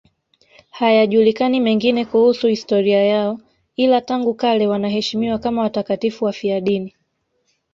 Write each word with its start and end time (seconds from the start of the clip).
Hayajulikani 0.71 1.59
mengine 1.59 2.05
kuhusu 2.05 2.47
historia 2.47 3.03
yao, 3.05 3.39
ila 3.75 4.01
tangu 4.01 4.33
kale 4.33 4.67
wanaheshimiwa 4.67 5.39
kama 5.39 5.61
watakatifu 5.61 6.25
wafiadini. 6.25 6.95